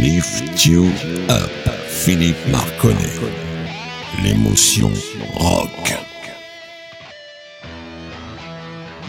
[0.00, 0.84] Lift You
[1.28, 1.50] Up,
[1.88, 3.18] Philippe Marconnet.
[4.22, 4.92] L'émotion
[5.34, 5.92] rock.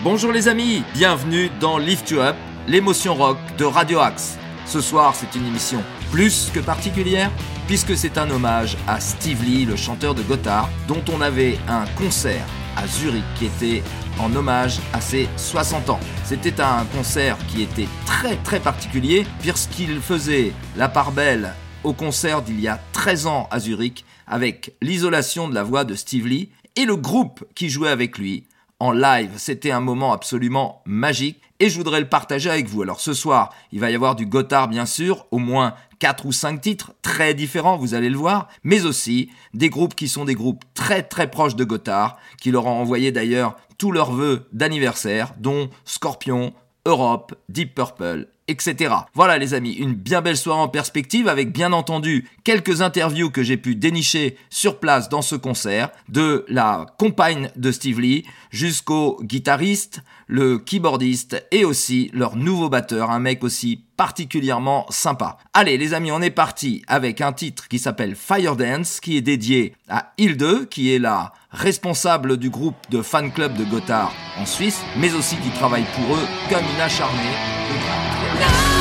[0.04, 2.36] Bonjour les amis, bienvenue dans Lift You Up,
[2.68, 4.39] l'émotion rock de Radio Axe.
[4.66, 7.30] Ce soir, c'est une émission plus que particulière,
[7.68, 11.86] puisque c'est un hommage à Steve Lee, le chanteur de Gotthard, dont on avait un
[12.00, 13.84] concert à Zurich qui était
[14.20, 16.00] en hommage à ses 60 ans.
[16.23, 22.41] C'était un concert qui était très très particulier puisqu'il faisait la part belle au concert
[22.41, 26.50] d'il y a 13 ans à Zurich avec l'isolation de la voix de Steve Lee
[26.76, 28.44] et le groupe qui jouait avec lui
[28.80, 29.32] en live.
[29.38, 32.82] C'était un moment absolument magique et je voudrais le partager avec vous.
[32.82, 36.31] Alors ce soir, il va y avoir du Gotthard bien sûr, au moins 4 ou
[36.31, 40.35] 5 titres très différents, vous allez le voir, mais aussi des groupes qui sont des
[40.35, 45.34] groupes très très proches de Gotthard, qui leur ont envoyé d'ailleurs tous leurs vœux d'anniversaire,
[45.40, 46.54] dont Scorpion,
[46.85, 48.96] Europe, Deep Purple, etc.
[49.13, 53.43] Voilà les amis, une bien belle soirée en perspective avec bien entendu quelques interviews que
[53.43, 59.20] j'ai pu dénicher sur place dans ce concert, de la compagne de Steve Lee jusqu'au
[59.21, 65.40] guitariste, le keyboardiste et aussi leur nouveau batteur, un mec aussi particulièrement sympa.
[65.53, 69.22] Allez les amis, on est parti avec un titre qui s'appelle Fire Dance, qui est
[69.22, 74.46] dédié à Hilde, qui est la responsable du groupe de fan club de Gotthard en
[74.46, 78.78] Suisse, mais aussi qui travaille pour eux comme une acharnée.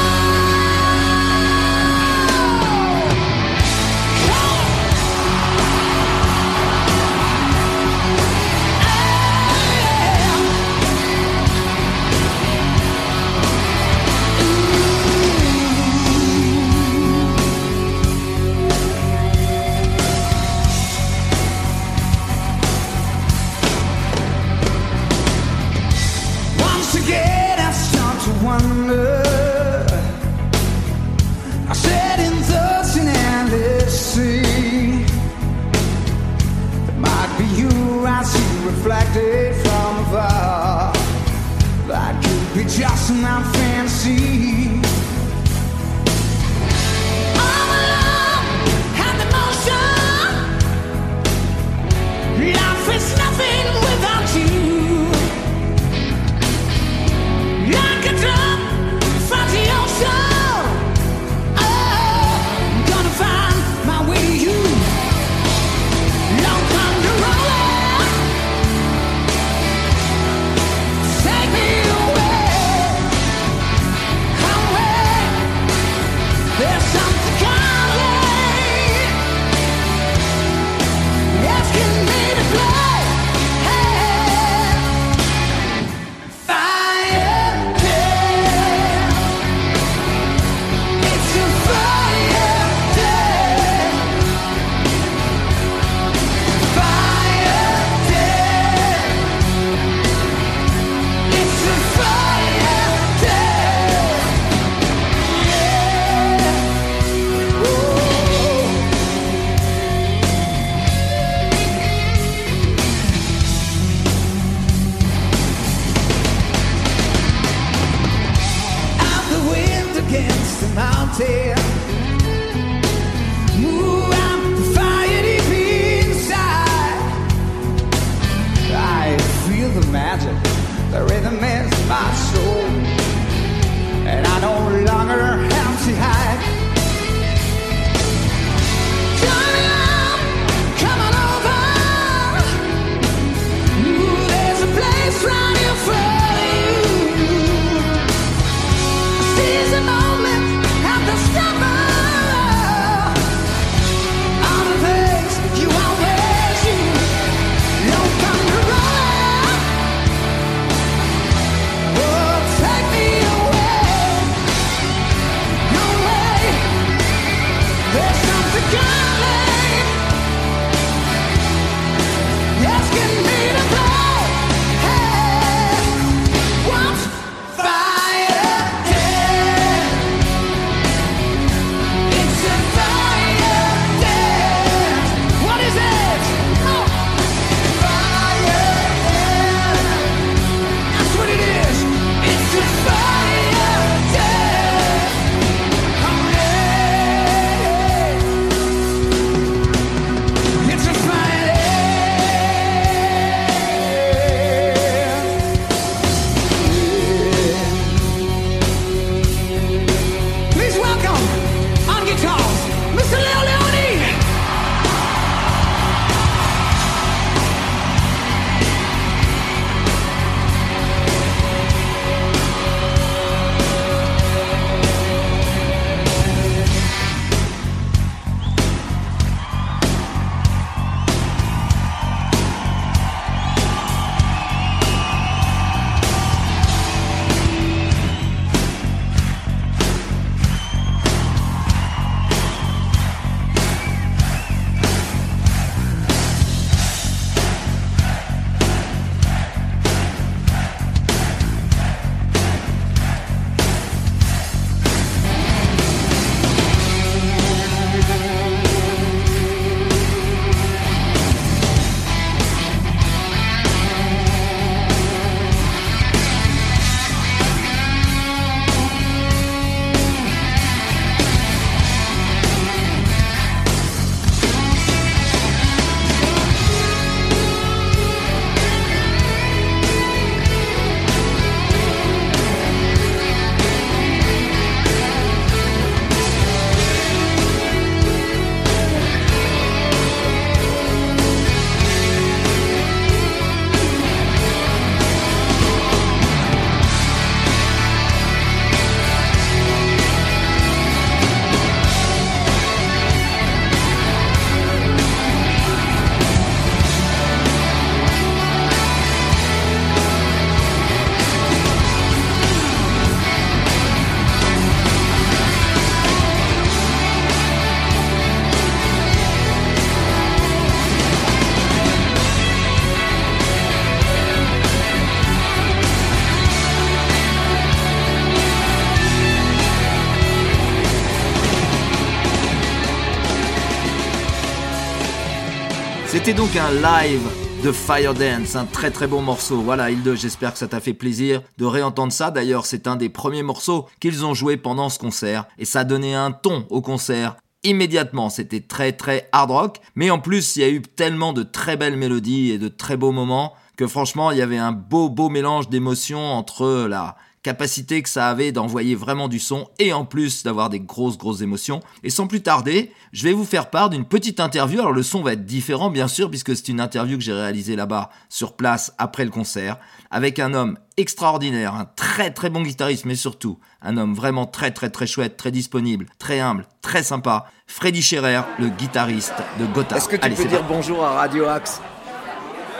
[336.28, 337.26] C'était donc un live
[337.64, 339.62] de Fire Dance, un très très bon morceau.
[339.62, 342.30] Voilà, Hilde, j'espère que ça t'a fait plaisir de réentendre ça.
[342.30, 345.84] D'ailleurs, c'est un des premiers morceaux qu'ils ont joué pendant ce concert et ça a
[345.84, 348.28] donné un ton au concert immédiatement.
[348.28, 351.78] C'était très très hard rock, mais en plus, il y a eu tellement de très
[351.78, 355.30] belles mélodies et de très beaux moments que franchement, il y avait un beau beau
[355.30, 357.16] mélange d'émotions entre la
[357.48, 361.40] capacité que ça avait d'envoyer vraiment du son et en plus d'avoir des grosses grosses
[361.40, 361.80] émotions.
[362.04, 364.80] Et sans plus tarder, je vais vous faire part d'une petite interview.
[364.80, 367.74] Alors le son va être différent bien sûr puisque c'est une interview que j'ai réalisée
[367.74, 369.78] là-bas sur place après le concert
[370.10, 374.70] avec un homme extraordinaire, un très très bon guitariste mais surtout un homme vraiment très
[374.70, 379.96] très très chouette, très disponible, très humble, très sympa, Freddy Scherer, le guitariste de Gotthard.
[379.96, 381.80] Est-ce que tu peux dire bonjour à Radio Axe?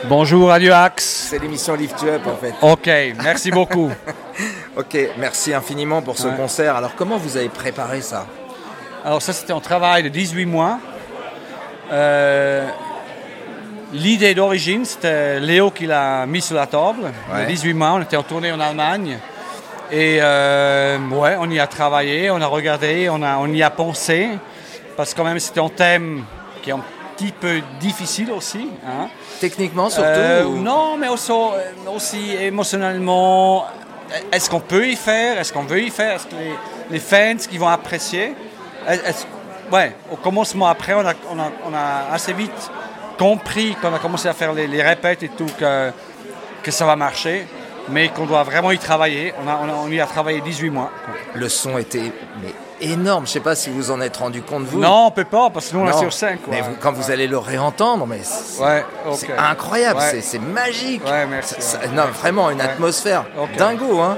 [0.05, 1.27] Bonjour Radio Axe.
[1.29, 2.53] C'est l'émission Lift You Up en fait.
[2.61, 2.89] Ok,
[3.21, 3.91] merci beaucoup.
[4.77, 6.75] ok, merci infiniment pour ce concert.
[6.77, 8.25] Alors comment vous avez préparé ça?
[9.03, 10.79] Alors ça c'était un travail de 18 mois.
[11.91, 12.67] Euh,
[13.91, 17.11] l'idée d'origine, c'était Léo qui l'a mis sur la table.
[17.33, 17.45] Ouais.
[17.47, 19.19] 18 mois, on était en tournée en Allemagne.
[19.91, 23.69] Et euh, ouais, on y a travaillé, on a regardé, on, a, on y a
[23.69, 24.29] pensé.
[24.95, 26.23] Parce que quand même c'était un thème
[26.61, 26.83] qui est un
[27.19, 28.69] petit peu difficile aussi.
[28.85, 29.07] Hein.
[29.39, 31.31] Techniquement surtout euh, Non, mais aussi,
[31.93, 33.65] aussi émotionnellement.
[34.31, 35.37] Est-ce qu'on peut y faire?
[35.39, 36.15] Est-ce qu'on veut y faire?
[36.15, 36.53] Est-ce que les,
[36.91, 38.33] les, fans qui vont apprécier?
[38.87, 39.27] Est
[39.71, 42.71] Ouais, au commencement après, on a, on a, on a assez vite
[43.19, 45.91] compris, quand on a commencé à faire les, les répètes et tout, que,
[46.63, 47.45] que ça va marcher
[47.91, 49.33] mais qu'on doit vraiment y travailler.
[49.43, 50.91] On, a, on, a, on, y a travaillé 18 mois.
[51.33, 53.25] Le son était mais énorme.
[53.25, 54.79] Je ne sais pas si vous en êtes rendu compte, vous.
[54.79, 56.39] Non, on peut pas, parce que nous, on est sur 5.
[56.49, 59.33] Mais vous, quand vous allez le réentendre, mais c'est ouais, okay.
[59.37, 60.21] incroyable, ouais.
[60.21, 61.03] c'est magique.
[61.05, 63.57] Ouais, merci, ça, non, vraiment, une atmosphère okay.
[63.57, 63.99] dingo.
[63.99, 64.17] Hein.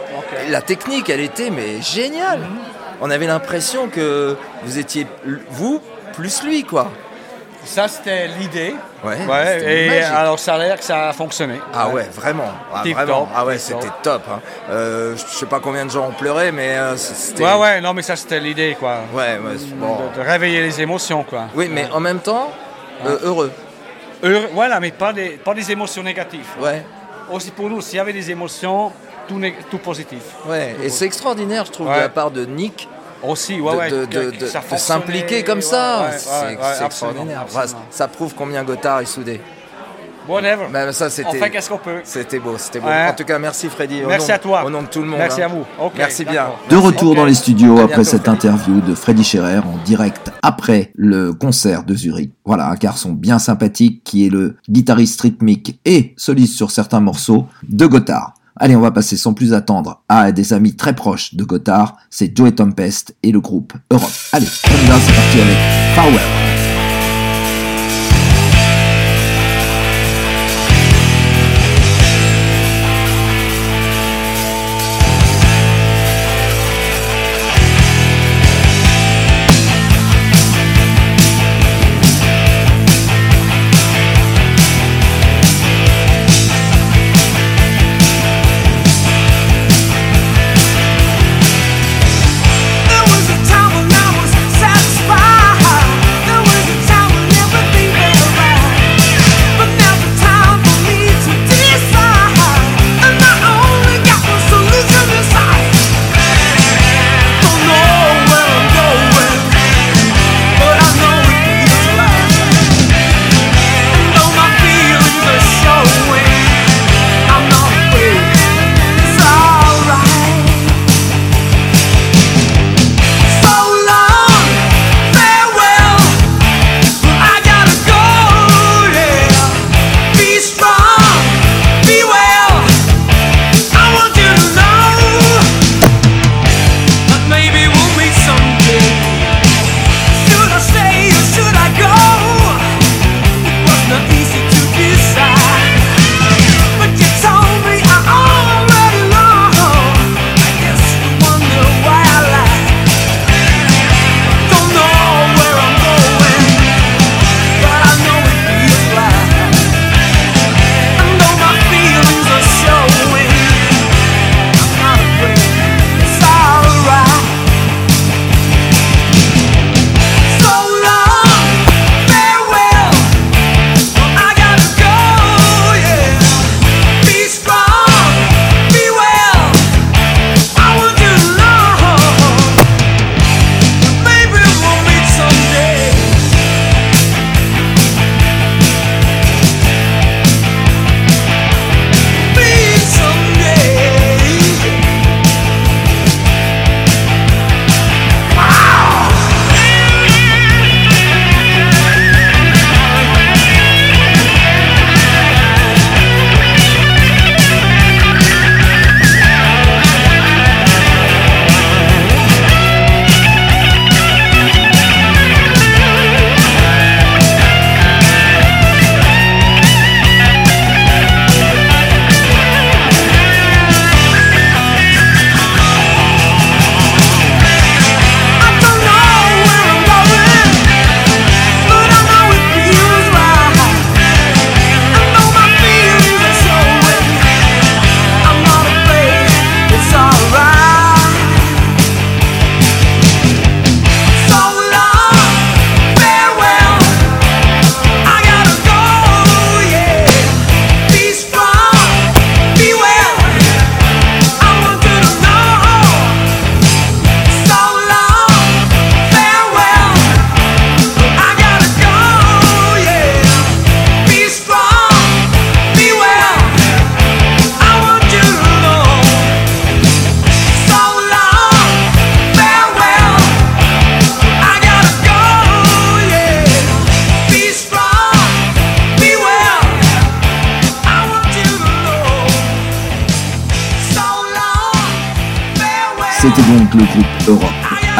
[0.49, 2.39] La technique, elle était mais géniale.
[2.39, 3.03] Mm -hmm.
[3.03, 5.07] On avait l'impression que vous étiez,
[5.49, 5.81] vous,
[6.13, 6.91] plus lui, quoi.
[7.63, 8.75] Ça, c'était l'idée.
[9.03, 10.03] Ouais, ouais et magique.
[10.15, 11.59] alors, ça a l'air que ça a fonctionné.
[11.73, 12.51] Ah ouais, vraiment.
[12.73, 13.29] Ah, vraiment.
[13.35, 14.23] ah ouais, c'était top.
[14.29, 14.39] Hein.
[14.69, 17.43] Euh, je sais pas combien de gens ont pleuré, mais euh, c'était.
[17.43, 18.97] Ouais, ouais, non, mais ça, c'était l'idée, quoi.
[19.13, 19.97] Ouais, ouais, bon.
[20.13, 21.45] de, de, réveiller les émotions, quoi.
[21.55, 22.51] Oui, mais en même temps,
[23.05, 23.51] euh, heureux.
[24.23, 26.47] Heureux, voilà, mais pas des, pas des émotions négatives.
[26.59, 26.83] Ouais.
[27.31, 28.91] Aussi pour nous, s'il y avait des émotions,
[29.27, 30.21] tout, tout positif.
[30.45, 32.87] Ouais, tout et c'est extraordinaire, je trouve, de la part de Nick
[33.23, 36.01] aussi, ouais, de, ouais, de, de, de s'impliquer comme ça.
[36.01, 37.41] Ouais, c'est extraordinaire.
[37.41, 37.85] Absolument.
[37.89, 39.41] Ça prouve combien Gotthard est soudé.
[40.27, 40.67] Whatever.
[40.71, 42.01] Ben, ça, c'était, on fait qu'est-ce qu'on peut.
[42.03, 42.87] C'était beau, c'était beau.
[42.87, 44.01] En tout cas, merci Freddy.
[44.07, 44.63] Merci nom, à toi.
[44.65, 45.17] Au nom de tout le monde.
[45.17, 45.45] Merci hein.
[45.45, 45.65] à vous.
[45.79, 46.45] Okay, merci bien.
[46.69, 47.19] De retour okay.
[47.19, 48.47] dans les studios après bientôt, cette Freddy.
[48.47, 52.31] interview de Freddy Scherer en direct après le concert de Zurich.
[52.45, 57.47] Voilà, un garçon bien sympathique qui est le guitariste rythmique et soliste sur certains morceaux
[57.67, 58.35] de Gotthard.
[58.63, 62.37] Allez, on va passer sans plus attendre à des amis très proches de Gotthard, c'est
[62.37, 64.11] Joey Tempest et le groupe Europe.
[64.33, 65.57] Allez, on y va, c'est parti avec
[65.95, 66.60] Power.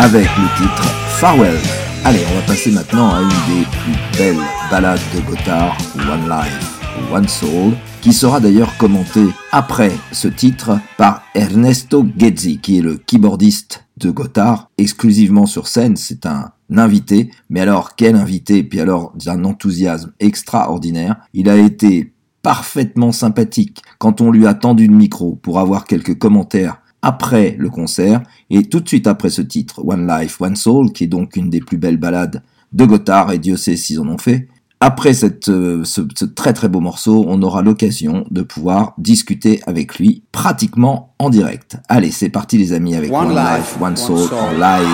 [0.01, 0.83] Avec le titre
[1.19, 1.59] Farewell.
[2.03, 6.81] Allez, on va passer maintenant à une des plus belles ballades de Gotthard, One Life,
[7.13, 12.97] One Soul, qui sera d'ailleurs commentée après ce titre par Ernesto Gezzi, qui est le
[12.97, 19.13] keyboardiste de Gotthard, exclusivement sur scène, c'est un invité, mais alors quel invité, puis alors
[19.23, 25.35] d'un enthousiasme extraordinaire, il a été parfaitement sympathique quand on lui a tendu le micro
[25.35, 30.07] pour avoir quelques commentaires après le concert, et tout de suite après ce titre, One
[30.07, 32.43] Life, One Soul, qui est donc une des plus belles ballades
[32.73, 34.47] de Gotthard, et Dieu sait s'ils en ont fait,
[34.83, 39.99] après cette, euh, ce, très très beau morceau, on aura l'occasion de pouvoir discuter avec
[39.99, 41.77] lui pratiquement en direct.
[41.87, 44.87] Allez, c'est parti les amis avec One, Life, One, Soul, en live.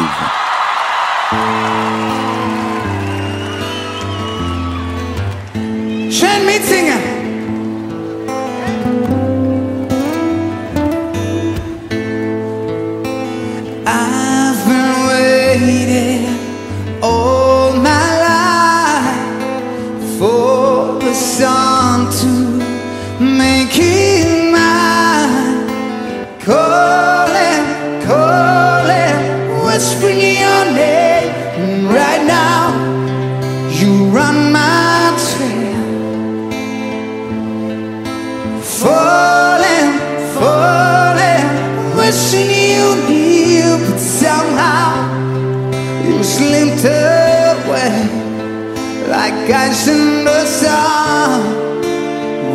[49.50, 51.42] In the sun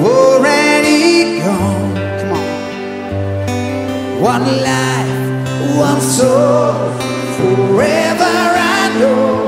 [0.05, 1.95] already gone.
[2.19, 2.47] Come on.
[4.21, 6.93] One life, one soul,
[7.39, 9.42] forever I know.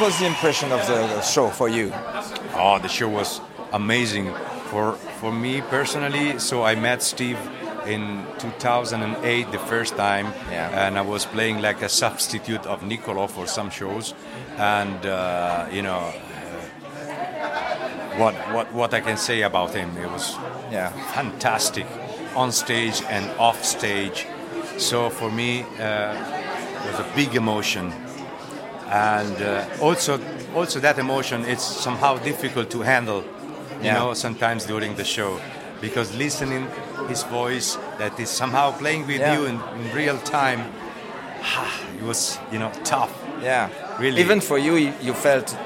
[0.00, 1.92] Was the impression of the show for you?
[2.56, 3.40] Oh, the show was
[3.72, 4.34] amazing
[4.70, 6.40] for for me personally.
[6.40, 7.38] So I met Steve
[7.86, 10.86] in 2008 the first time, yeah.
[10.86, 14.14] and I was playing like a substitute of Niccolo for some shows,
[14.56, 16.12] and uh, you know.
[18.18, 19.96] What, what, what I can say about him.
[19.96, 20.36] It was
[20.70, 20.90] Yeah.
[21.14, 21.86] fantastic
[22.36, 24.26] on stage and off stage.
[24.76, 26.14] So for me, uh,
[26.84, 27.92] it was a big emotion,
[28.90, 30.18] and uh, also
[30.54, 33.22] also that emotion it's somehow difficult to handle.
[33.80, 33.98] You Yeah.
[33.98, 35.40] know, sometimes during the show,
[35.80, 36.66] because listening
[37.08, 39.34] his voice that is somehow playing with Yeah.
[39.34, 40.60] you in, in real time,
[41.98, 43.10] it was you know tough.
[43.42, 43.68] Yeah.
[44.00, 44.20] Really.
[44.20, 45.56] Even for you, you you felt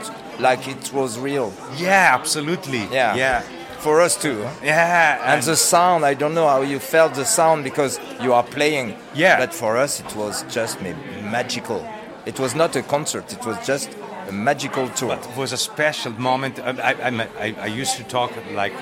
[0.43, 1.53] like it was real.
[1.77, 2.85] Yeah, absolutely.
[2.93, 3.15] Yeah.
[3.17, 3.41] yeah,
[3.81, 4.39] For us too.
[4.63, 5.35] yeah.
[5.35, 8.97] And the sound, I don't know how you felt the sound because you are playing.
[9.15, 9.39] Yeah.
[9.39, 10.81] But for us, it was just
[11.23, 11.81] magical.
[12.27, 13.33] It was not a concert.
[13.33, 13.91] It was just
[14.29, 15.17] a magical tour.
[15.17, 16.59] But it was a special moment.
[16.61, 17.09] I, I,
[17.41, 18.75] I, I used to talk like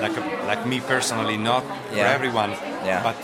[0.00, 2.50] like a, like me personally, not for everyone.
[2.84, 3.02] Yeah.
[3.02, 3.16] But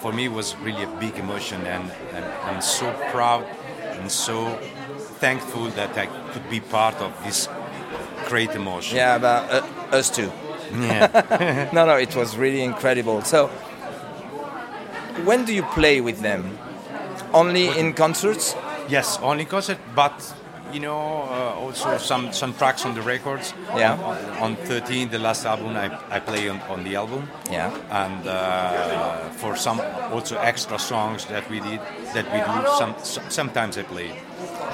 [0.00, 3.44] for me, it was really a big emotion, and, and I'm so proud
[3.98, 4.58] and so
[5.20, 7.48] thankful that I could be part of this
[8.28, 8.96] great emotion.
[8.96, 10.30] yeah, but uh, us too.
[10.72, 11.68] Yeah.
[11.72, 13.22] No, no, it was really incredible.
[13.22, 13.48] So,
[15.24, 16.58] when do you play with them?
[17.32, 18.54] Only in concerts?
[18.88, 20.14] yes, only concert, but
[20.72, 20.98] you know,
[21.30, 23.54] uh, also some some tracks on the records.
[23.76, 23.94] Yeah.
[24.02, 27.28] On, on 13, the last album, I, I play on, on the album.
[27.50, 27.70] Yeah.
[27.90, 29.80] and uh, for some
[30.12, 31.80] also extra songs that we did
[32.14, 34.10] that we do some so- sometimes I play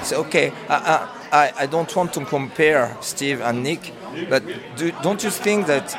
[0.03, 3.91] So, okay, I, I, I don't want to compare Steve and Nick,
[4.29, 4.43] but
[4.77, 5.97] do, don't you think that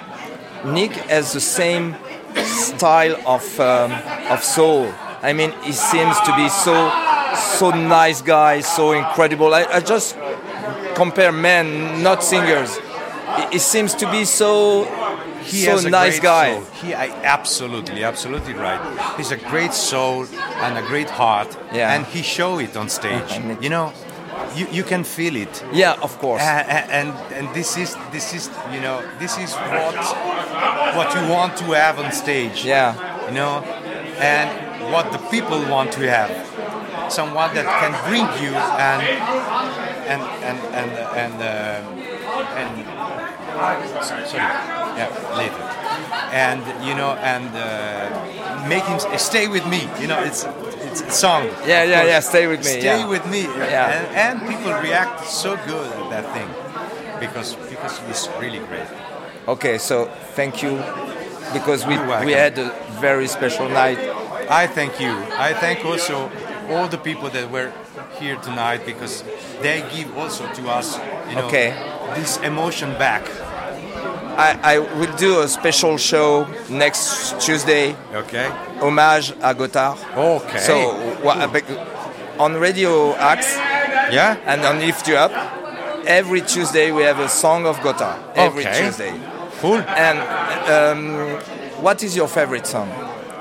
[0.64, 1.94] Nick has the same
[2.44, 3.92] style of, um,
[4.30, 4.92] of soul?
[5.22, 6.74] I mean, he seems to be so
[7.37, 9.55] so nice guy, so incredible.
[9.55, 10.16] I, I just
[10.94, 12.77] compare men, not singers.
[13.37, 14.85] He, he seems to be so
[15.42, 16.55] he so has a nice great guy.
[16.55, 16.64] soul.
[16.83, 18.81] he I, absolutely absolutely right
[19.16, 20.27] he's a great soul
[20.64, 21.92] and a great heart Yeah.
[21.94, 23.92] and he show it on stage it- you know
[24.57, 26.42] you, you can feel it Yeah, of course.
[26.42, 29.94] and, and and this is this is you know this is what
[30.96, 32.94] what you want to have on stage Yeah.
[33.29, 33.61] you know
[34.18, 34.49] and
[34.92, 36.31] what the people want to have
[37.09, 39.03] someone that can bring you and
[40.12, 40.90] and and and
[41.23, 42.71] and uh, and
[44.05, 44.25] sorry
[44.97, 45.62] yeah later
[46.33, 50.45] and you know and uh, make him stay with me you know it's
[50.87, 52.09] it's a song Yeah, yeah, course.
[52.11, 53.07] yeah, Stay With Me, stay yeah.
[53.09, 53.90] with me Yeah.
[53.97, 56.49] and, and people react so good at that thing
[57.21, 58.87] because because it's really great
[59.49, 60.73] Okay, so thank you
[61.53, 63.97] because we, we had a very special night.
[64.51, 65.12] I thank you.
[65.38, 66.29] I thank also
[66.70, 67.72] all the people that were
[68.18, 69.22] here tonight because
[69.62, 70.98] they give also to us,
[71.29, 71.72] you know, Okay.
[72.14, 73.22] this emotion back.
[74.38, 78.48] I, I will do a special show next Tuesday, Okay.
[78.81, 79.96] hommage à Gotthard.
[80.16, 80.59] Okay.
[80.59, 80.92] So
[82.38, 83.57] on Radio Axe
[84.12, 84.37] yeah.
[84.46, 85.33] and on Lift You Up,
[86.07, 88.18] every Tuesday we have a song of Gotthard.
[88.35, 88.83] Every Okay.
[88.85, 89.12] Tuesday.
[89.62, 89.79] Cool.
[89.79, 90.18] And
[90.68, 91.40] um,
[91.83, 92.88] what is your favorite song?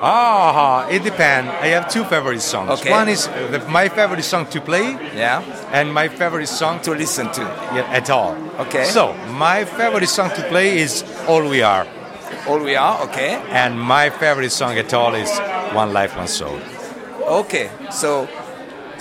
[0.07, 1.49] Ah, it depends.
[1.49, 2.69] I have two favorite songs.
[2.79, 2.91] Okay.
[2.91, 5.41] One is uh, the, my favorite song to play, Yeah,
[5.71, 7.41] and my favorite song to listen to.
[7.73, 8.35] yeah, at all.
[8.59, 8.83] Okay.
[8.85, 11.87] So my favorite song to play is "All We Are,"
[12.47, 13.41] All we are, okay.
[13.49, 15.31] and my favorite song at all is
[15.73, 16.59] "One Life, One Soul."
[17.41, 18.27] Okay, so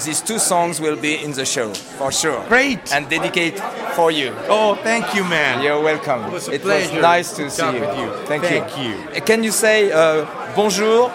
[0.04, 2.42] these two songs will be in the show for sure.
[2.48, 2.92] Great.
[2.92, 3.58] And dedicate
[3.94, 4.32] for you.
[4.48, 5.62] Oh, thank you, man.
[5.62, 6.24] You're welcome.
[6.26, 7.80] It was a was nice to to see you.
[7.80, 8.10] with you.
[8.26, 8.84] Thank, Thank you.
[8.90, 8.94] you.
[9.16, 10.24] Uh, Can you say uh,
[10.56, 11.10] bonjour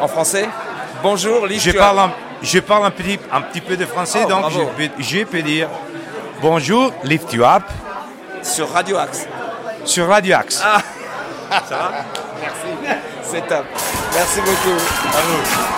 [0.00, 0.48] en français?
[1.02, 1.60] Bonjour, Liz.
[1.62, 4.70] Je parle, un, je parle un, petit, un petit peu de français, Oh, donc bravo.
[4.78, 5.68] je peux, je peux dire
[6.40, 7.62] bonjour, lift you up
[8.42, 9.26] sur Radio Axe.
[9.84, 10.62] sur Radio Axe.
[10.64, 10.80] Ah.
[13.22, 13.64] C'est top.
[14.14, 14.78] Merci beaucoup.
[14.78, 15.73] À vous.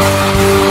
[0.00, 0.67] Thank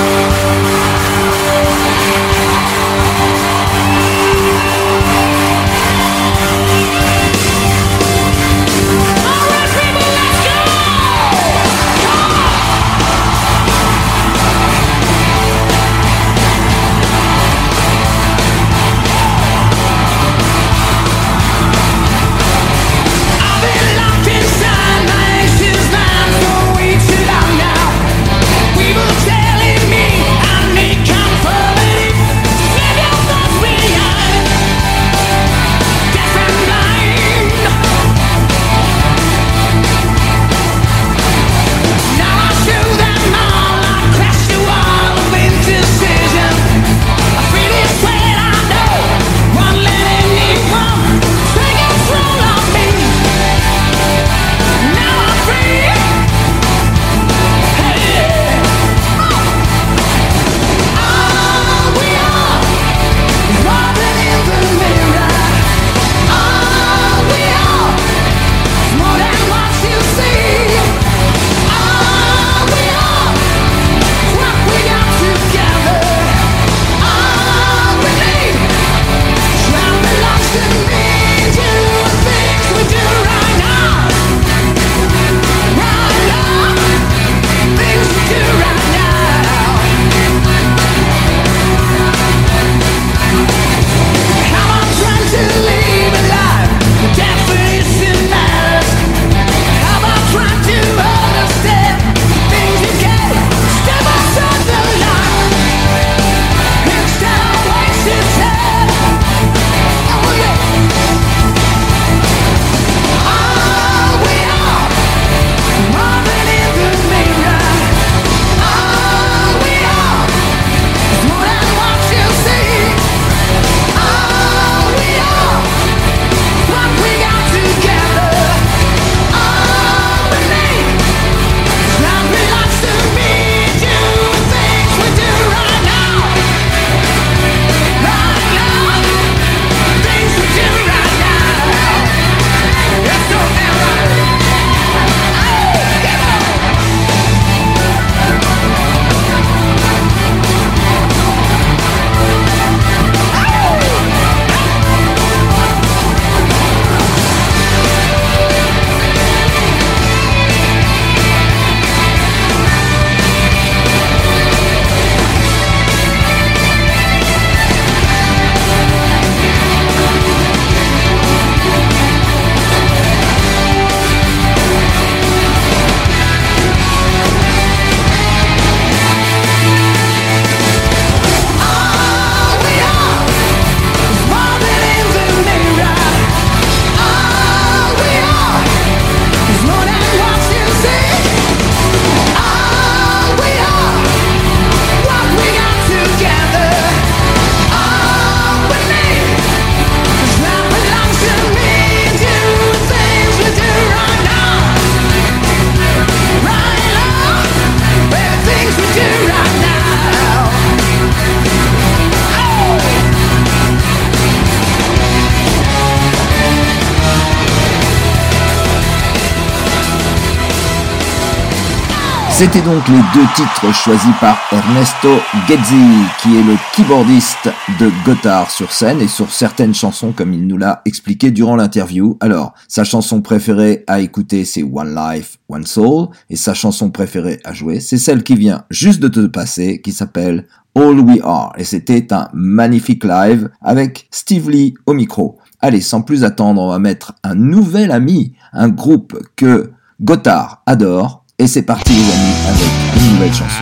[222.38, 225.10] C'était donc les deux titres choisis par Ernesto
[225.48, 230.46] Gezzi, qui est le keyboardiste de Gotthard sur scène et sur certaines chansons comme il
[230.46, 232.16] nous l'a expliqué durant l'interview.
[232.20, 237.40] Alors, sa chanson préférée à écouter c'est One Life, One Soul et sa chanson préférée
[237.44, 240.46] à jouer c'est celle qui vient juste de te passer qui s'appelle
[240.76, 245.40] All We Are et c'était un magnifique live avec Steve Lee au micro.
[245.60, 251.24] Allez, sans plus attendre, on va mettre un nouvel ami, un groupe que Gotthard adore
[251.40, 253.62] et c'est parti les amis avec une nouvelle chanson.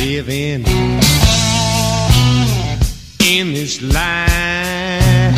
[0.00, 0.64] Living
[3.20, 5.34] in this line,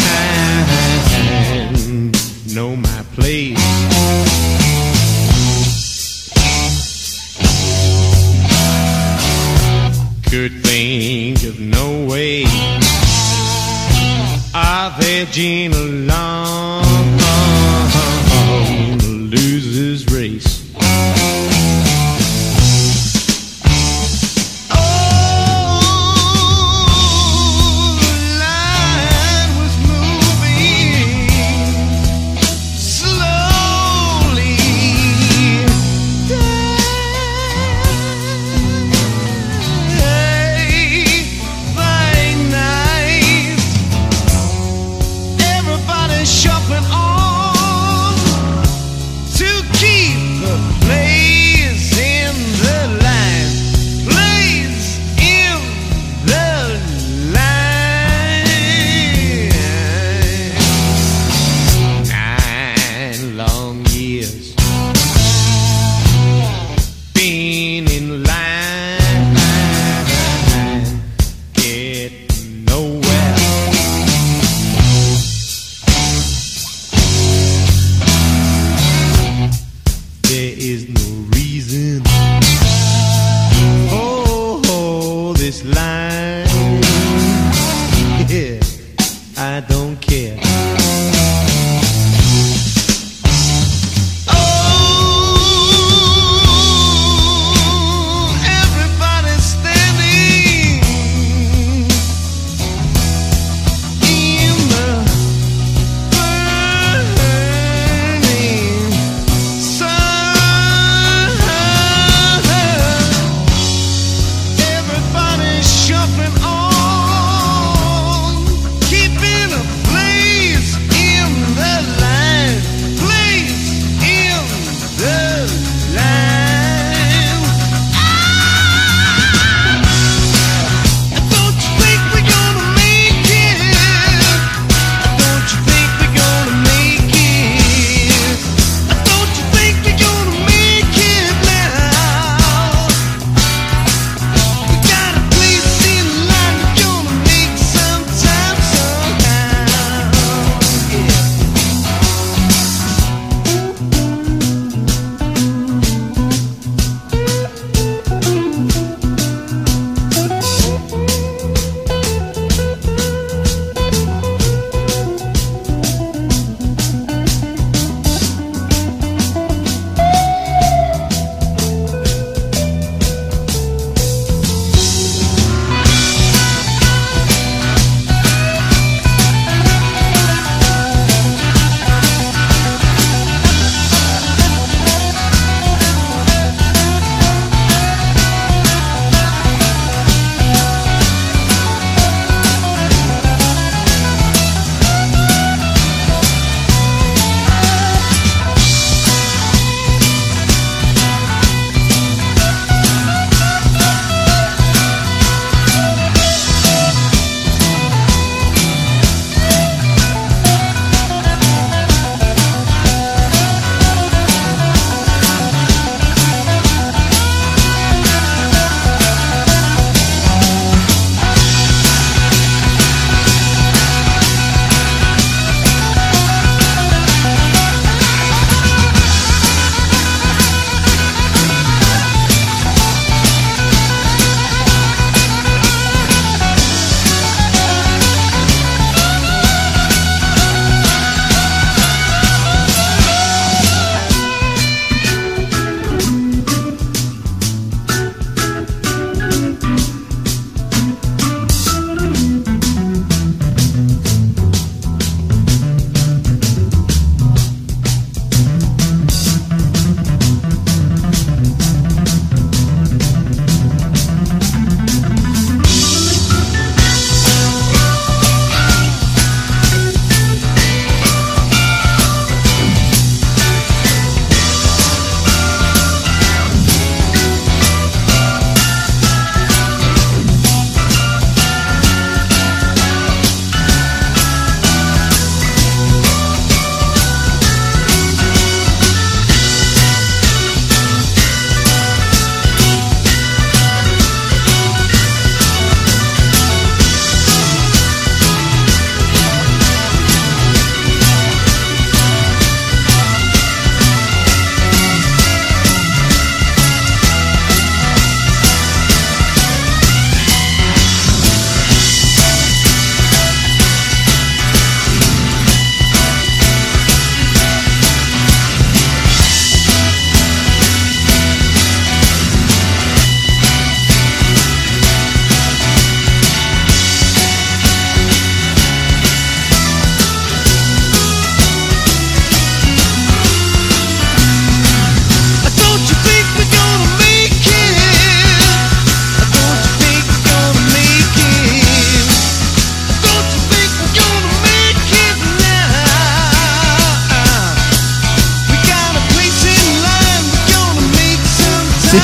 [2.54, 3.58] know my place.
[10.30, 12.44] Could think of no way
[14.54, 15.72] of edging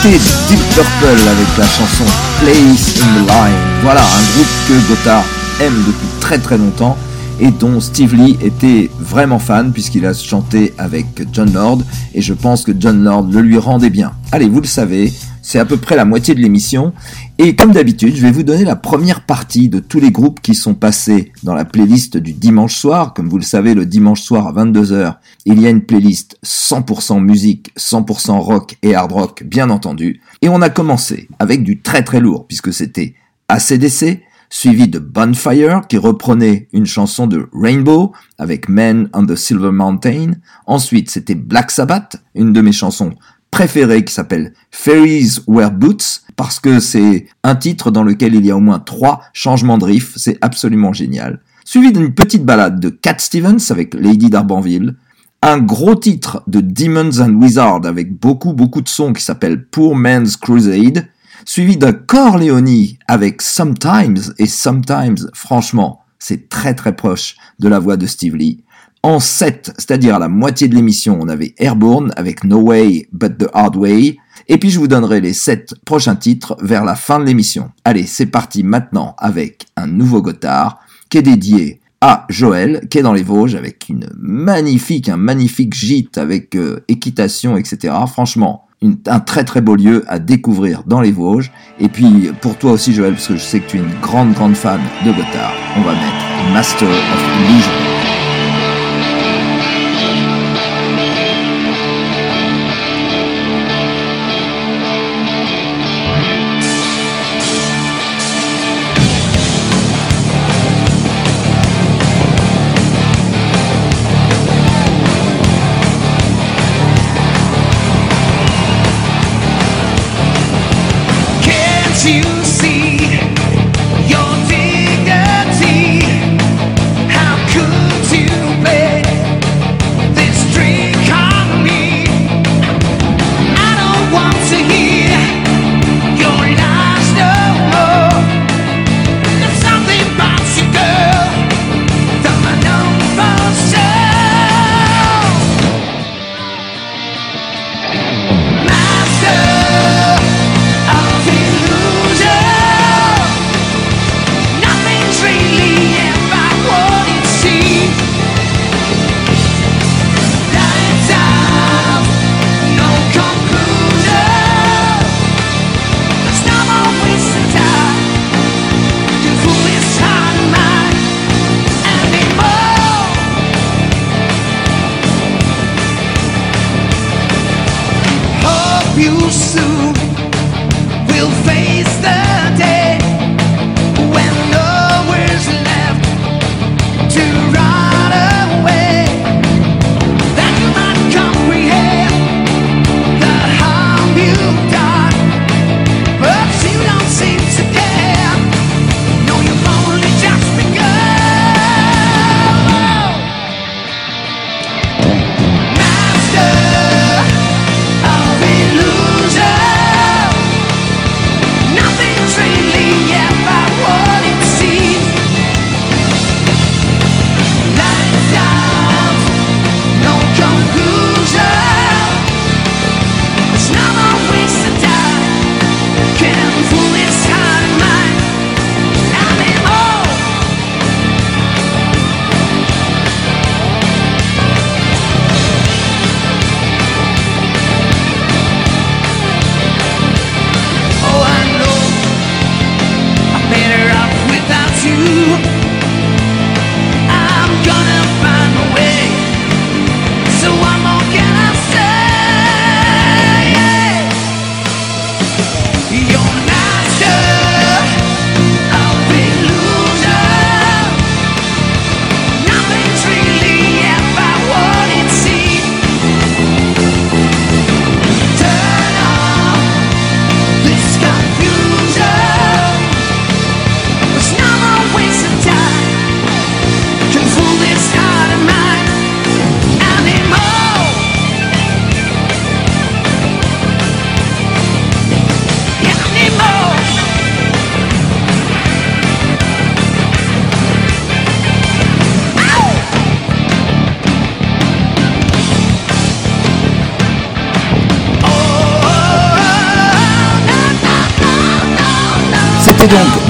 [0.08, 2.04] Deep Purple avec la chanson
[2.38, 3.56] Place in the Line.
[3.82, 5.24] Voilà, un groupe que Gotthard
[5.60, 6.96] aime depuis très très longtemps
[7.40, 11.80] et dont Steve Lee était vraiment fan puisqu'il a chanté avec John Lord
[12.14, 14.12] et je pense que John Lord le lui rendait bien.
[14.30, 16.92] Allez, vous le savez, c'est à peu près la moitié de l'émission
[17.38, 20.54] et comme d'habitude, je vais vous donner la première partie de tous les groupes qui
[20.54, 23.12] sont passés dans la playlist du dimanche soir.
[23.12, 27.20] Comme vous le savez, le dimanche soir à 22h, il y a une playlist 100%
[27.20, 30.22] musique, 100% rock et hard rock, bien entendu.
[30.40, 33.14] Et on a commencé avec du très très lourd, puisque c'était
[33.48, 39.72] ACDC, suivi de Bonfire, qui reprenait une chanson de Rainbow, avec Men on the Silver
[39.72, 40.32] Mountain.
[40.66, 43.12] Ensuite, c'était Black Sabbath, une de mes chansons
[43.56, 48.50] préférées qui s'appelle Fairies Wear Boots, parce que c'est un titre dans lequel il y
[48.50, 51.40] a au moins trois changements de riff, c'est absolument génial.
[51.64, 54.96] Suivi d'une petite balade de Cat Stevens avec Lady d'Arbanville,
[55.40, 59.96] un gros titre de Demons and Wizards avec beaucoup beaucoup de sons qui s'appelle Poor
[59.96, 61.08] Man's Crusade,
[61.46, 67.96] suivi d'un Corleone avec Sometimes, et Sometimes, franchement, c'est très très proche de la voix
[67.96, 68.64] de Steve Lee.
[69.06, 73.38] En 7, c'est-à-dire à la moitié de l'émission, on avait Airborne avec No Way But
[73.38, 74.16] the Hard Way,
[74.48, 77.70] et puis je vous donnerai les 7 prochains titres vers la fin de l'émission.
[77.84, 83.02] Allez, c'est parti maintenant avec un nouveau Gotthard qui est dédié à Joël, qui est
[83.02, 87.94] dans les Vosges avec une magnifique, un magnifique gîte avec euh, équitation, etc.
[88.08, 91.52] Franchement, un très très beau lieu à découvrir dans les Vosges.
[91.78, 94.32] Et puis pour toi aussi Joël, parce que je sais que tu es une grande
[94.32, 97.85] grande fan de Gotthard, on va mettre Master of Illusion.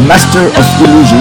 [0.07, 1.19] Master of Illusion,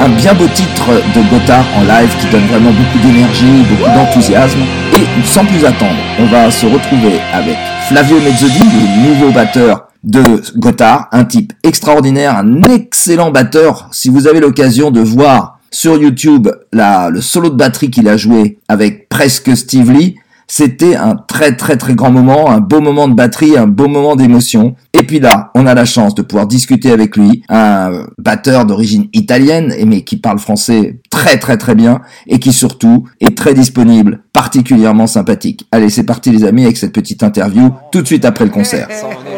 [0.00, 4.60] un bien beau titre de Gotthard en live qui donne vraiment beaucoup d'énergie, beaucoup d'enthousiasme.
[4.92, 7.56] Et sans plus attendre, on va se retrouver avec
[7.88, 10.22] Flavio Mezzodi, le nouveau batteur de
[10.56, 13.88] Gotthard, un type extraordinaire, un excellent batteur.
[13.92, 18.58] Si vous avez l'occasion de voir sur YouTube le solo de batterie qu'il a joué
[18.68, 20.16] avec presque Steve Lee,
[20.52, 24.16] c'était un très très très grand moment, un beau moment de batterie, un beau moment
[24.16, 24.74] d'émotion.
[24.92, 29.08] Et puis là, on a la chance de pouvoir discuter avec lui, un batteur d'origine
[29.12, 34.22] italienne, mais qui parle français très très très bien, et qui surtout est très disponible,
[34.32, 35.68] particulièrement sympathique.
[35.70, 38.88] Allez, c'est parti les amis avec cette petite interview, tout de suite après le concert.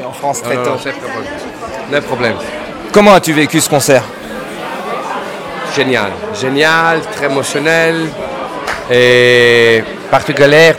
[0.09, 0.79] En France très tôt.
[1.93, 2.37] Le problème.
[2.91, 4.05] Comment as-tu vécu ce concert?
[5.77, 6.11] Génial.
[6.41, 7.97] Génial, très émotionnel.
[8.91, 10.73] Et particulier.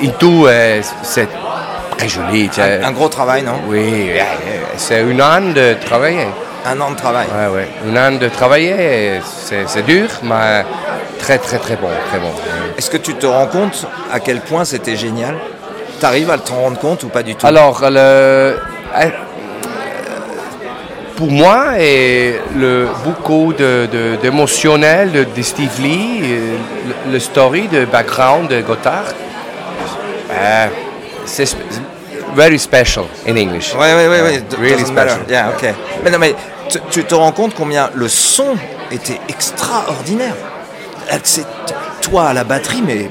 [0.00, 1.28] Et tout, euh, c'est
[1.96, 2.50] très joli.
[2.58, 3.60] Un gros travail, non?
[3.66, 4.22] Oui, euh,
[4.76, 6.26] c'est un an de travailler.
[6.64, 7.26] Un an de travail.
[7.28, 7.68] Ouais, ouais.
[7.88, 10.64] Un an de travailler, c'est dur, mais
[11.18, 11.88] très, très, très bon.
[12.10, 12.32] Très bon.
[12.76, 15.36] Est-ce que tu te rends compte à quel point c'était génial?
[16.00, 17.46] T'arrives à te rendre compte ou pas du tout?
[17.46, 18.56] Alors, le, euh,
[21.16, 23.88] pour moi, et le, beaucoup de-
[24.22, 26.20] d'émotionnel de, de Steve Lee,
[27.06, 29.04] le, le story de background de Gotthard,
[30.30, 30.66] euh,
[31.24, 31.56] c'est
[32.34, 33.74] very special in English.
[33.74, 34.38] Ouais, ouais.
[34.40, 35.20] d- Really special.
[35.28, 35.64] Yeah, ok.
[36.04, 36.34] Mais non, mais
[36.68, 38.56] tu, tu te rends compte combien le son
[38.90, 40.34] était extraordinaire.
[42.02, 43.10] Toi à la batterie, mais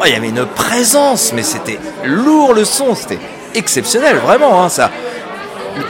[0.00, 3.18] oh, il y avait une présence, mais c'était lourd le son, c'était
[3.54, 4.62] exceptionnel, vraiment.
[4.64, 4.90] Hein, ça,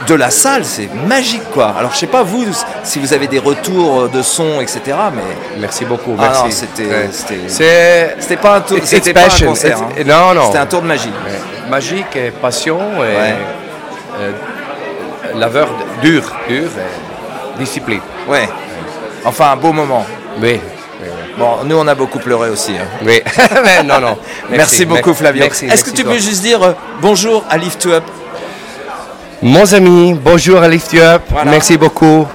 [0.07, 1.73] de la salle, c'est magique, quoi.
[1.77, 2.45] Alors, je sais pas vous
[2.83, 4.81] si vous avez des retours de son, etc.
[5.13, 5.21] Mais
[5.59, 6.15] Merci beaucoup.
[6.19, 6.51] Ah Merci.
[6.51, 7.09] c'était- Ouais.
[8.17, 9.47] c'était- pas un tour, c'était pas un passion.
[9.47, 9.77] concert.
[9.81, 10.03] Hein.
[10.05, 10.45] non, non.
[10.47, 11.09] C'était un tour de magie.
[11.09, 11.69] Ouais.
[11.69, 13.35] Magique et passion et Ouais.
[14.19, 14.31] euh,
[15.35, 15.67] laveur
[16.01, 18.01] dur, dur et discipline.
[18.27, 18.49] Ouais.
[19.25, 20.05] Enfin, un beau moment.
[20.41, 20.59] Oui.
[21.37, 22.73] Bon, nous, on a beaucoup pleuré aussi.
[22.73, 22.85] hein.
[23.05, 23.21] Oui.
[23.63, 24.17] Mais non, non.
[24.49, 25.43] Merci, beaucoup, Flavio.
[25.45, 28.03] Est-ce que tu peux juste dire euh, bonjour à Lift Up?
[29.41, 31.23] Mon ami, bonjour à Lift You Up.
[31.29, 31.51] Voilà.
[31.51, 32.25] Merci beaucoup.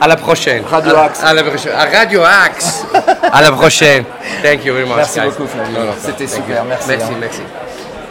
[0.00, 0.62] À la prochaine.
[0.68, 1.22] Radio À- Axe.
[1.22, 1.72] À, la prochaine.
[1.76, 2.84] À Radio Axe.
[3.32, 4.04] à la prochaine.
[4.42, 4.96] Thank you very much.
[4.96, 5.26] Merci guys.
[5.28, 5.78] beaucoup, Flavio.
[5.78, 6.68] Non, non, C'était super, you.
[6.68, 7.16] merci, Merci, hein.
[7.20, 7.40] merci.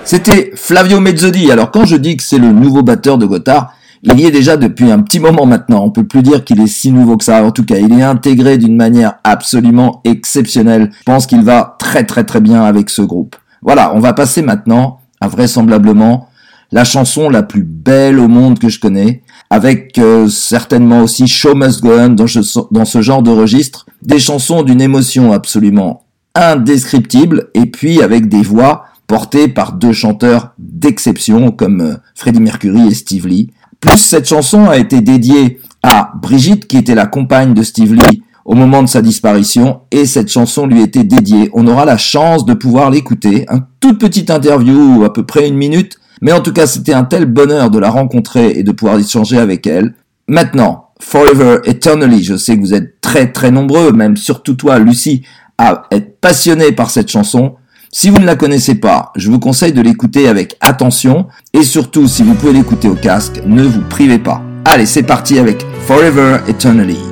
[0.03, 1.51] C'était Flavio Mezzodi.
[1.51, 4.55] Alors quand je dis que c'est le nouveau batteur de Gotthard, il y est déjà
[4.57, 5.83] depuis un petit moment maintenant.
[5.83, 7.43] On peut plus dire qu'il est si nouveau que ça.
[7.43, 10.91] En tout cas, il est intégré d'une manière absolument exceptionnelle.
[10.99, 13.35] Je pense qu'il va très très très bien avec ce groupe.
[13.61, 16.29] Voilà, on va passer maintenant à vraisemblablement
[16.71, 21.55] la chanson la plus belle au monde que je connais, avec euh, certainement aussi Show
[21.55, 27.65] Must Go On dans ce, genre de registre, des chansons d'une émotion absolument indescriptible, et
[27.65, 33.27] puis avec des voix portées par deux chanteurs d'exception comme euh, Freddie Mercury et Steve
[33.27, 33.49] Lee.
[33.81, 38.23] Plus cette chanson a été dédiée à Brigitte, qui était la compagne de Steve Lee
[38.45, 41.49] au moment de sa disparition, et cette chanson lui était dédiée.
[41.53, 45.55] On aura la chance de pouvoir l'écouter, un toute petite interview, à peu près une
[45.55, 48.99] minute, mais en tout cas c'était un tel bonheur de la rencontrer et de pouvoir
[48.99, 49.93] échanger avec elle.
[50.27, 55.23] Maintenant, Forever Eternally, je sais que vous êtes très très nombreux, même surtout toi Lucie,
[55.57, 57.55] à être passionné par cette chanson.
[57.91, 62.07] Si vous ne la connaissez pas, je vous conseille de l'écouter avec attention et surtout
[62.07, 64.41] si vous pouvez l'écouter au casque, ne vous privez pas.
[64.63, 67.10] Allez, c'est parti avec Forever Eternally.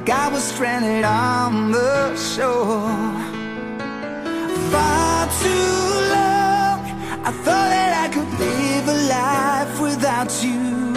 [0.00, 2.88] Like I was stranded on the shore.
[4.70, 5.76] Far too
[6.16, 6.80] long,
[7.28, 10.94] I thought that I could live a life without you.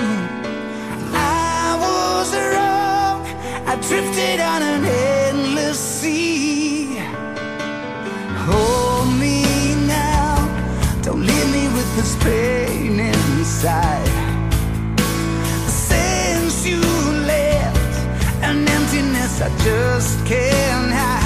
[1.14, 3.26] I was wrong,
[3.68, 6.97] I drifted on an endless sea.
[8.47, 9.43] Hold me
[9.86, 10.47] now,
[11.01, 14.03] don't leave me with this pain inside.
[19.42, 21.22] I just can't hide.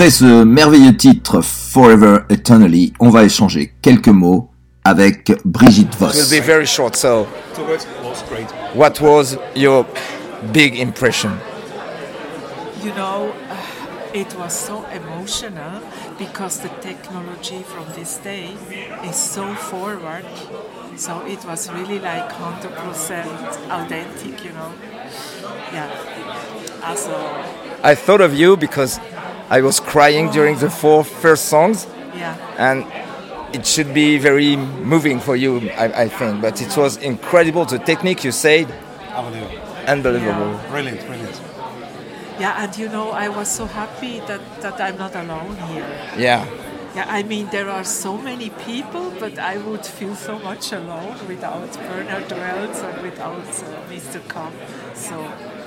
[0.00, 4.48] Après ce merveilleux titre Forever Eternally, on va échanger quelques mots
[4.82, 6.30] avec Brigitte It will Voss.
[6.30, 6.96] be very short.
[6.96, 7.26] So,
[8.74, 9.84] what was your
[10.54, 11.32] big impression?
[12.82, 15.82] You know, uh, it was so emotional
[16.18, 18.56] because the technology from this day
[19.06, 20.24] is so forward.
[20.96, 23.26] So it was really like 100%
[23.68, 24.72] authentic, you know?
[25.74, 25.90] Yeah.
[26.86, 27.12] Also,
[27.82, 28.98] I thought of you because
[29.50, 32.36] I was crying during the four first songs, yeah.
[32.56, 32.86] and
[33.52, 36.40] it should be very moving for you, I, I think.
[36.40, 37.64] But it was incredible.
[37.64, 38.70] The technique you said,
[39.12, 39.58] Unbelievable.
[39.88, 40.60] unbelievable.
[40.70, 41.40] Brilliant, brilliant.
[42.38, 45.84] Yeah, and you know, I was so happy that, that I'm not alone here.
[46.16, 46.46] Yeah,
[46.94, 51.16] Yeah, I mean, there are so many people, but I would feel so much alone
[51.28, 54.20] without Bernard Wells and without uh, Mr.
[54.28, 54.54] Kamp.
[54.94, 55.20] So,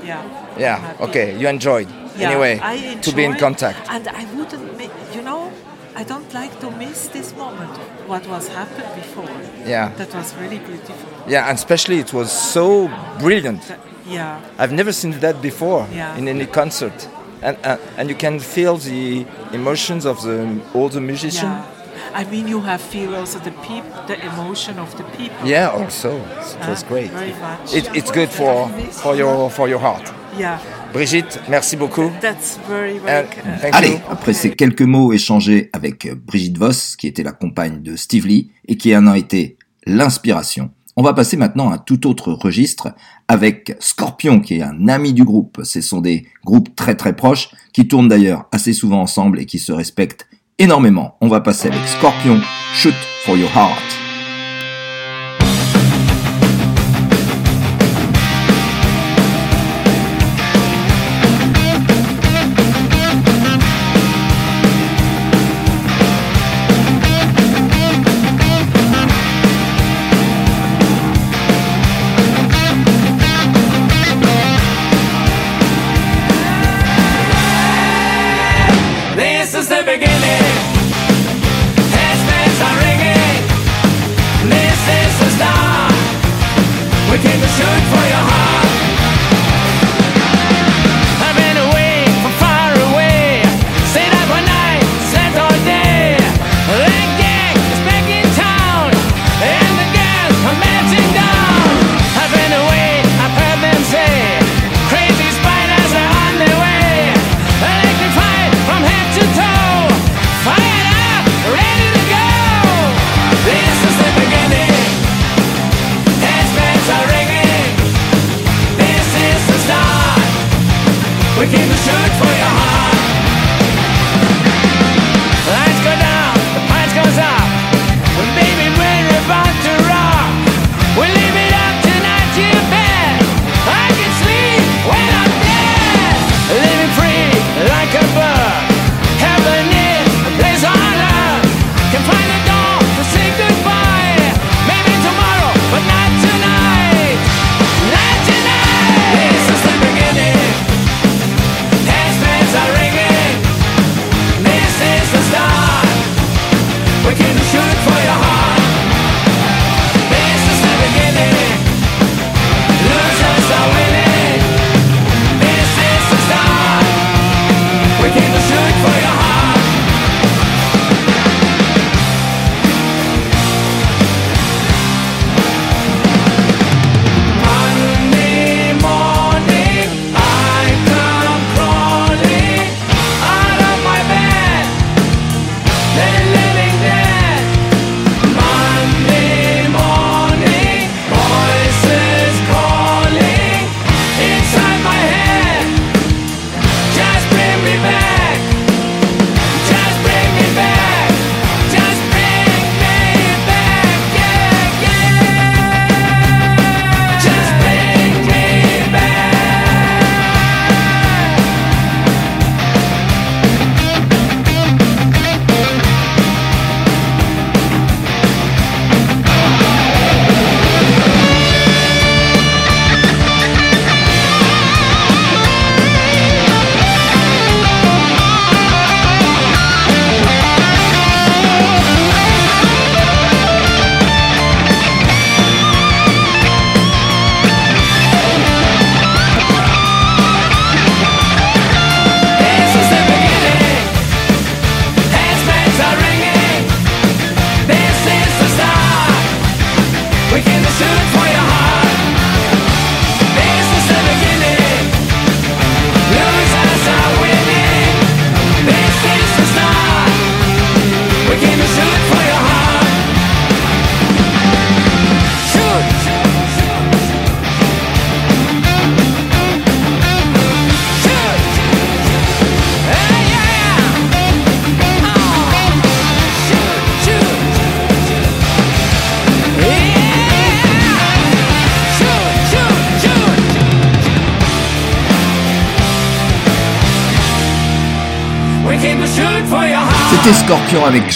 [0.03, 0.23] yeah.
[0.57, 0.97] Yeah.
[0.99, 1.88] Okay, you enjoyed
[2.18, 3.89] Yeah, anyway to be in contact.
[3.89, 4.82] And I wouldn't,
[5.16, 5.51] you know,
[5.95, 7.78] I don't like to miss this moment.
[8.07, 9.30] What was happened before.
[9.66, 9.89] Yeah.
[9.97, 10.95] That was really beautiful.
[11.28, 12.89] Yeah, and especially it was so
[13.20, 13.61] brilliant.
[13.68, 14.39] That- yeah.
[14.59, 16.18] I've never seen that before Yeah.
[16.18, 17.07] in any concert,
[17.41, 21.43] and uh, and you can feel the emotions of the all the musicians.
[21.43, 22.20] Yeah.
[22.22, 25.47] I mean, you have feel also the peop, the emotion of the people.
[25.47, 27.11] Yeah, also it was Uh, great.
[27.11, 27.74] Very much.
[27.74, 30.11] It, it's good for for your for your heart.
[30.38, 30.59] Yeah,
[30.94, 32.12] Brigitte, merci beaucoup.
[32.22, 37.24] that's very, thank Allez, après ces quelques mots échangés avec euh, Brigitte Voss, qui était
[37.24, 41.72] la compagne de Steve Lee et qui en a été l'inspiration, on va passer maintenant
[41.72, 42.94] à un tout autre registre
[43.28, 45.62] avec Scorpion, qui est un ami du groupe.
[45.64, 49.58] Ce sont des groupes très très proches, qui tournent d'ailleurs assez souvent ensemble et qui
[49.58, 50.28] se respectent
[50.60, 51.18] énormément.
[51.22, 52.39] On va passer avec Scorpion,
[52.76, 52.94] Shoot
[53.26, 54.03] for Your Heart.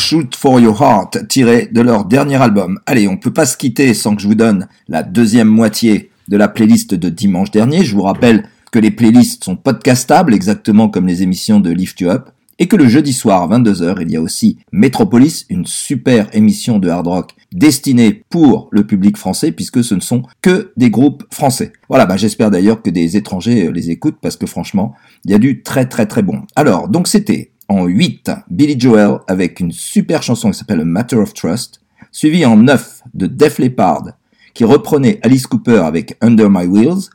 [0.07, 2.79] Shoot for Your Heart, tiré de leur dernier album.
[2.85, 6.37] Allez, on peut pas se quitter sans que je vous donne la deuxième moitié de
[6.37, 7.83] la playlist de dimanche dernier.
[7.83, 12.09] Je vous rappelle que les playlists sont podcastables, exactement comme les émissions de Lift You
[12.09, 16.33] Up, et que le jeudi soir à 22h, il y a aussi Metropolis, une super
[16.33, 20.89] émission de hard rock destinée pour le public français, puisque ce ne sont que des
[20.89, 21.73] groupes français.
[21.89, 24.95] Voilà, bah j'espère d'ailleurs que des étrangers euh, les écoutent, parce que franchement,
[25.25, 26.43] il y a du très très très bon.
[26.55, 31.33] Alors, donc c'était en 8, Billy Joel avec une super chanson qui s'appelle Matter of
[31.33, 34.09] Trust, suivi en 9 de Def Leppard,
[34.53, 37.09] qui reprenait Alice Cooper avec Under My Wheels,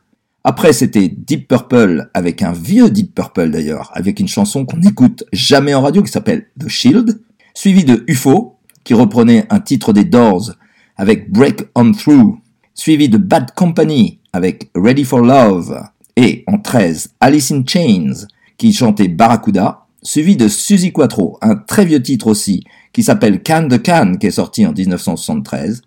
[0.45, 5.25] après, c'était Deep Purple avec un vieux Deep Purple d'ailleurs, avec une chanson qu'on n'écoute
[5.33, 7.21] jamais en radio qui s'appelle The Shield,
[7.55, 10.51] suivi de UFO, qui reprenait un titre des Doors
[10.97, 12.39] avec Break On Through,
[12.75, 15.81] suivi de Bad Company avec Ready for Love,
[16.17, 18.27] et en 13, Alice in Chains,
[18.59, 23.69] qui chantait Barracuda, suivi de Suzy Quattro, un très vieux titre aussi, qui s'appelle Can
[23.69, 25.83] the Can, qui est sorti en 1973,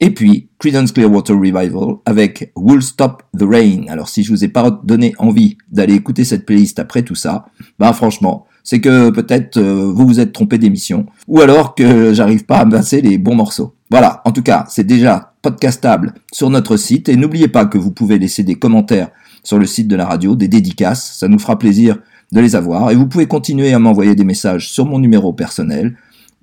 [0.00, 3.86] et puis, Creedence Clearwater Revival avec Will Stop the Rain.
[3.88, 7.46] Alors, si je vous ai pas donné envie d'aller écouter cette playlist après tout ça,
[7.80, 12.44] bah franchement, c'est que peut-être euh, vous vous êtes trompé d'émission, ou alors que j'arrive
[12.44, 13.74] pas à passer les bons morceaux.
[13.90, 17.90] Voilà, en tout cas, c'est déjà podcastable sur notre site, et n'oubliez pas que vous
[17.90, 19.10] pouvez laisser des commentaires
[19.42, 21.98] sur le site de la radio, des dédicaces, ça nous fera plaisir
[22.32, 25.96] de les avoir, et vous pouvez continuer à m'envoyer des messages sur mon numéro personnel,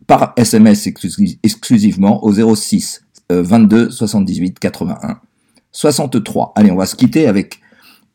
[0.08, 0.88] par SMS
[1.44, 5.20] exclusivement au 06 22 78 81
[5.72, 6.54] 63.
[6.56, 7.60] Allez, on va se quitter avec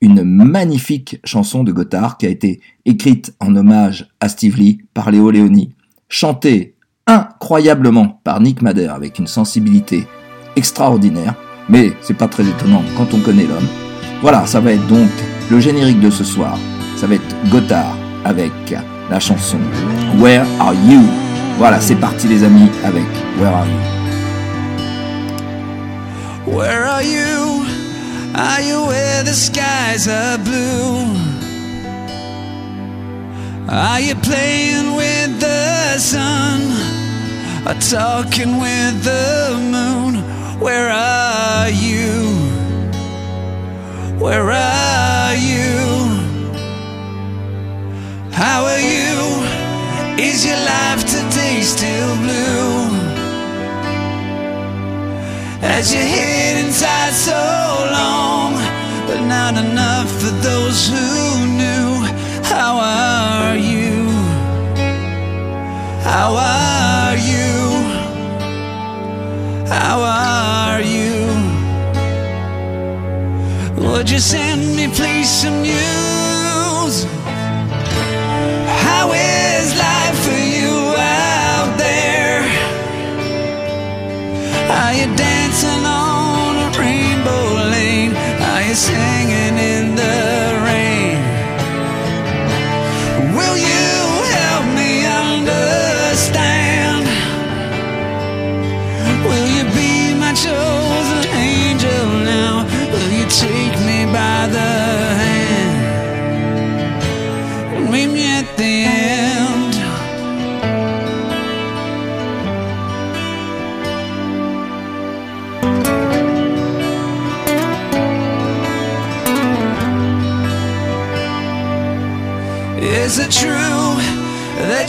[0.00, 5.10] une magnifique chanson de Gotthard qui a été écrite en hommage à Steve Lee par
[5.10, 5.74] Léo Léoni,
[6.08, 6.74] chantée
[7.06, 10.06] incroyablement par Nick Madder avec une sensibilité
[10.56, 11.34] extraordinaire,
[11.68, 13.68] mais c'est pas très étonnant quand on connaît l'homme.
[14.22, 15.10] Voilà, ça va être donc
[15.50, 16.58] le générique de ce soir.
[17.00, 17.96] Ça va être Gotthard
[18.26, 18.52] avec
[19.10, 19.56] la chanson
[20.18, 21.00] Where Are You?
[21.56, 23.04] Voilà, c'est parti les amis avec
[23.38, 24.00] Where Are You?
[26.54, 27.64] Where are you?
[28.34, 31.06] Are you where the skies are blue?
[33.66, 36.60] Are you playing with the sun?
[37.66, 40.22] Or talking with the moon?
[40.60, 42.26] Where are you?
[44.18, 45.89] Where are you?
[48.32, 50.22] How are you?
[50.22, 52.90] Is your life today still blue?
[55.62, 57.32] As you hid inside so
[57.92, 58.54] long,
[59.06, 62.06] but not enough for those who knew.
[62.44, 64.08] How are you?
[66.02, 67.50] How are you?
[69.66, 71.26] How are you?
[73.82, 76.09] Would you send me please some news?
[84.90, 88.12] Are you dancing on a rainbow lane?
[88.42, 88.74] Are you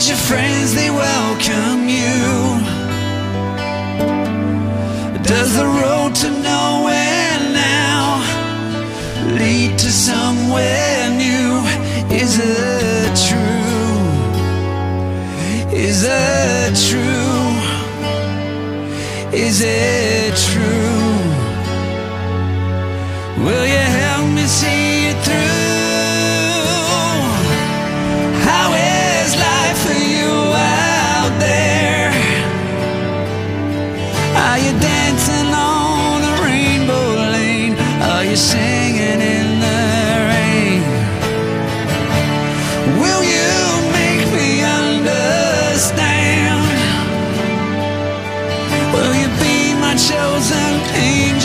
[0.08, 2.22] your friends they welcome you?
[5.22, 8.20] Does the road to nowhere now
[9.38, 11.62] lead to somewhere new?
[12.22, 14.02] Is it true?
[15.88, 17.52] Is it true?
[19.32, 21.12] Is it true?
[23.44, 24.81] Will you help me see
[34.52, 37.74] Are you dancing on a rainbow lane?
[38.02, 39.80] Are you singing in the
[40.28, 40.82] rain?
[43.00, 43.56] Will you
[43.96, 46.60] make me understand?
[48.92, 51.41] Will you be my chosen angel?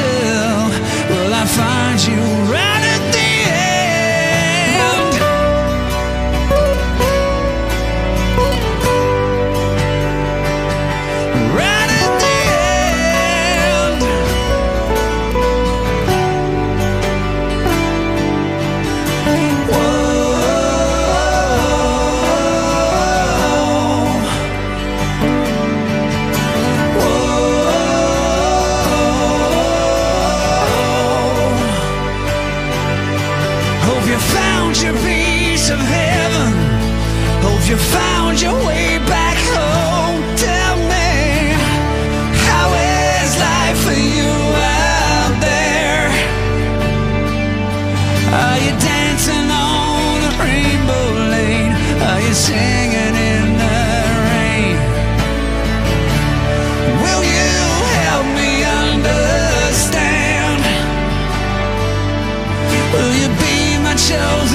[52.47, 53.79] Singing in the
[54.27, 54.75] rain.
[57.03, 57.55] Will you
[58.03, 58.51] help me
[58.83, 60.61] understand?
[62.93, 64.46] Will you be my chosen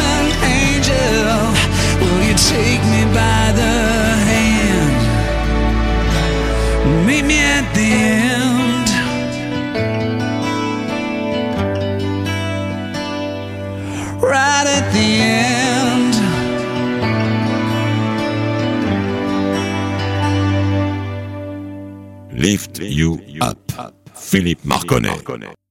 [24.33, 25.61] Philippe Marconnet.